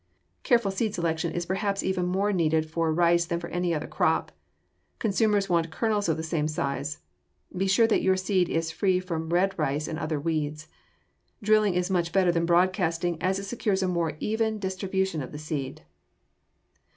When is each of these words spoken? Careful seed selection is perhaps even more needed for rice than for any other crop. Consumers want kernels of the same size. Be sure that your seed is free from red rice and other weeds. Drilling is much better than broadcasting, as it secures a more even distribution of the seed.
Careful 0.41 0.71
seed 0.71 0.95
selection 0.95 1.31
is 1.31 1.45
perhaps 1.45 1.83
even 1.83 2.07
more 2.07 2.33
needed 2.33 2.67
for 2.67 2.91
rice 2.91 3.25
than 3.25 3.39
for 3.39 3.49
any 3.49 3.71
other 3.71 3.85
crop. 3.85 4.31
Consumers 4.97 5.47
want 5.47 5.69
kernels 5.69 6.09
of 6.09 6.17
the 6.17 6.23
same 6.23 6.47
size. 6.47 6.97
Be 7.55 7.67
sure 7.67 7.85
that 7.85 8.01
your 8.01 8.17
seed 8.17 8.49
is 8.49 8.71
free 8.71 8.99
from 8.99 9.29
red 9.29 9.53
rice 9.59 9.87
and 9.87 9.99
other 9.99 10.19
weeds. 10.19 10.67
Drilling 11.43 11.75
is 11.75 11.91
much 11.91 12.11
better 12.13 12.31
than 12.31 12.47
broadcasting, 12.47 13.21
as 13.21 13.37
it 13.37 13.43
secures 13.43 13.83
a 13.83 13.87
more 13.87 14.13
even 14.19 14.57
distribution 14.57 15.21
of 15.21 15.31
the 15.31 15.37
seed. 15.37 15.83